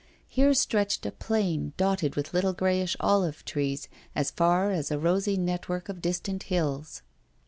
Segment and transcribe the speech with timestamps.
[0.27, 5.37] Here stretched a plain dotted with little greyish olive trees as far as a rosy
[5.37, 7.03] network of distant hills.